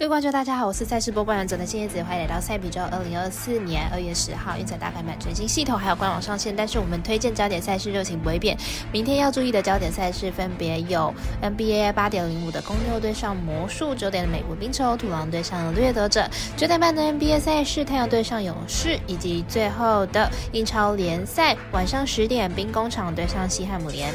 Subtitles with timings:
[0.00, 6.56] 各位观众，大家好，我是赛事播报员总的金叶子，欢迎来到赛比周二零二四年二月十号运彩大开盘全新系统还有官网上线。
[6.56, 8.56] 但是我们推荐焦点赛事热情不会变，
[8.90, 16.26] 明天要注意的焦点赛事分别有 NBA 八点零五的公牛对上魔术，九点的美国冰球土狼对上掠夺者，
[16.56, 24.14] 九点半的 NBA 赛事太阳对上勇士，以及最后的英超联赛晚上十点兵工厂对上西汉姆联。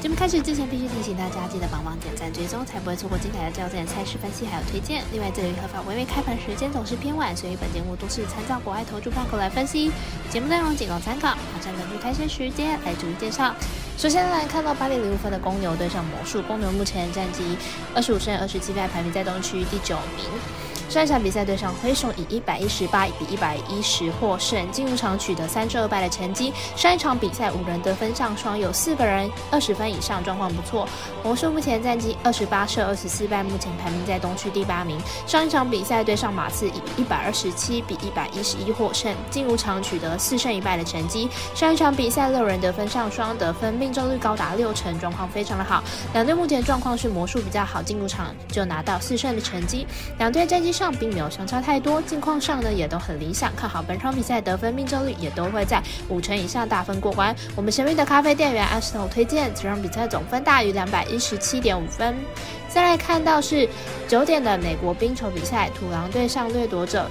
[0.00, 0.08] 节。
[0.08, 5.04] 目开始之前，必须提醒大家记得帮忙点赞追踪，才不会错过精彩的焦点赛事分析还有推荐。
[5.12, 9.90] 另外，这里合法微微开盘时间总是偏晚，所以本节目都是参照国外投注报告来分析。
[10.30, 13.54] 节目内容仅供参考，马上根据开赛时间来逐一介绍。
[13.96, 17.42] 首先来看到八点零五分的公牛对上魔术，公牛目前战绩
[17.94, 20.24] 二十五胜二十七败，排名在东区第九名。
[20.88, 26.50] 上一场比赛对上灰熊，以一百一十八比一百一十获胜，进入场取得三胜二败的成绩。
[26.74, 30.88] 上一场比赛五人得分上双，有四个人二十分以上，状况不错。
[31.22, 34.98] 魔术目前战绩二十八胜二十四败，目前排名在东区第八名。
[35.26, 41.28] 上一场比赛对上马刺，以一百二十七比一百一十一获胜，进入场取得四胜一败的成绩。
[41.54, 45.84] 上一场比赛六人得分上双，得分命中率高达六成，状况非常的好。
[46.14, 49.86] 两队目前状况是魔术比较好，进入场就拿到四胜的成绩。
[50.16, 50.72] 两队战绩。
[50.78, 57.34] 上并没有相差太多，近况上呢也都很理想，看好本场比赛得分命中率也都会在五成以上大分过关。
[57.56, 62.16] 我们神秘的咖啡店员阿石头推荐这场比赛总分大于两百一十七点五分。
[62.68, 63.68] 再来看到是
[64.06, 67.10] 九点的美国冰球比赛，土狼对上掠夺者。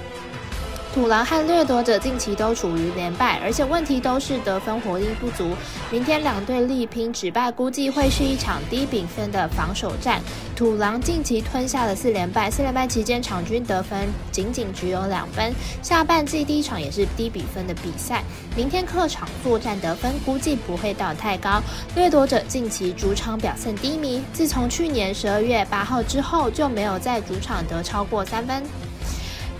[0.98, 5.52] 土狼和掠夺者近期都处于连败，而且问题都是得分火力不足。
[5.92, 10.20] 明天两队力拼止败，估计会是一场低比分的防守战。
[10.56, 15.54] 土狼近期吞下了四连败，四连败期间场均得分仅仅只有两分。
[15.84, 18.24] 下半季第一场也是低比分的比赛，
[18.56, 21.62] 明天客场作战得分估计不会到太高。
[21.94, 28.64] 掠夺者近期主场表现低迷，自从去年十二月八号之后就没有在主场得超过三分。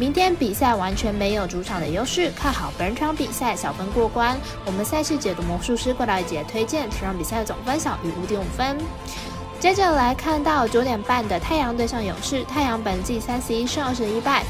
[0.01, 4.39] 明天比赛完全没有主场的优势，看好本场比赛小分过关。
[4.65, 8.79] 我们赛事解读魔术师过来姐推荐这场比赛总分小于五点五分。
[9.59, 14.45] 接着来看到九点半的太阳对上勇士，太阳本季三十一胜二十一败。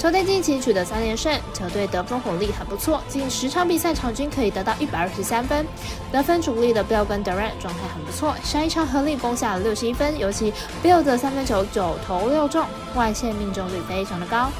[0.00, 5.66] 球队近期取得三连胜，球队得分火力很不错，近十场比赛场均可以得到一百二十三分，
[6.10, 14.50] 得分主力的 Bill 跟 Durant 状态很不错，上一场合力攻下了六十一分，尤其 Bill 的三分球九投六中，外线命中率非常的高。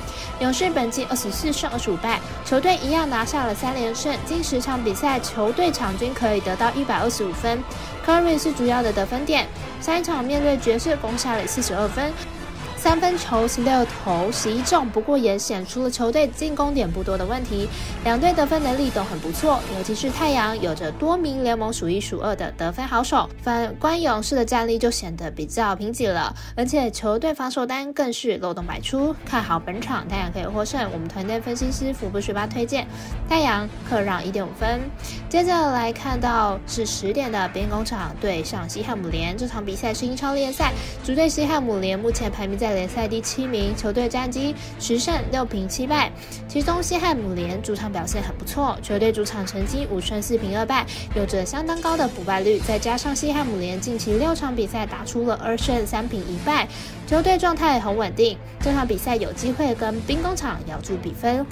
[0.41, 7.59] 勇士本季二十四胜二十五败，球队一样拿下了三连胜，近十场比赛球队场均可以得到一百二十五分
[8.07, 9.49] ，Curry 是主要的得分点，
[9.81, 12.13] 上一场面对爵士攻下了四十二分。
[12.83, 17.69] 三分球十六投十一中，不过也显出了球队进攻点不多的问题。
[18.05, 26.35] 两队得分能力都很不错，尤其是太阳有着多名联盟数一数二的得分好手，反观勇士的战力就显得比较贫瘠了。
[26.57, 29.15] 而且球队防守单更是漏洞百出。
[29.27, 32.89] 看好本场太阳可以获胜，我们团队分析师福布学霸推荐
[33.29, 34.81] 太阳客让一点五分。
[35.31, 40.73] 接着来看到是十点的兵工厂对上西汉姆联，这场比赛是英超联赛，
[41.05, 42.75] 主队西汉姆联目前排名在。
[42.75, 46.11] 联赛第七名，球队战绩十胜六平七败，
[46.49, 56.67] 其中西汉姆联主场表现很不错，球队主场成绩五胜四平二败，有着相当高的不败率，再加上西汉姆联近期六场比赛打出了二胜三平一败，
[57.07, 61.45] 球队状态很稳定，这场比赛有机会跟兵工厂咬住比分。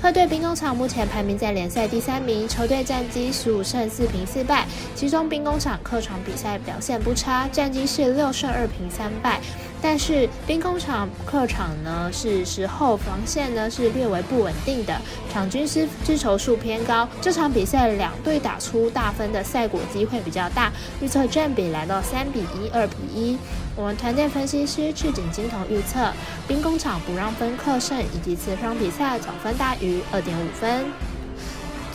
[0.00, 9.38] 客队兵工厂目前排名在联赛第三名，球队战绩十五胜四平四败，其中兵工厂客场比赛表现不差，战绩是六胜二平三败。
[9.82, 15.00] 但是兵工厂客场呢，是时候防线呢是略为不稳定的，
[15.32, 17.08] 场均失失球数偏高。
[17.20, 23.38] 这场比赛两队打出大分的赛果机会比较大，预测占比来到三比一、二比一。
[23.74, 26.12] 我们团队分析师赤井金童预测
[26.46, 30.84] 兵工厂不让分客胜，以及此场比赛总分大于二点五分。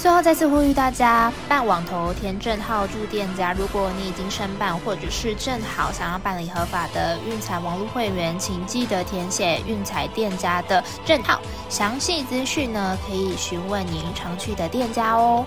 [0.05, 11.41] 最后再次呼吁大家办网投填证号住店家，如果你已经申办或者是正好想要办理合法的运彩网络会员，请记得填写运彩店家的证号。
[11.69, 15.43] 详细资讯呢，可以询问您常去的店家哦。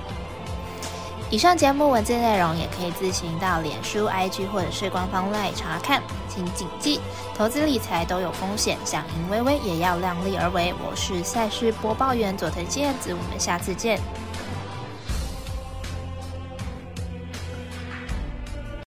[1.31, 6.03] 以上节目文字内容也可以自行到脸书、IG 或者是官方 LINE 查看。
[6.29, 7.01] 请谨记，
[7.37, 10.75] 投资理财都有风险，想赢微微也要量力而为。
[10.85, 14.01] 我是赛事播报员佐藤健子，我们下次见。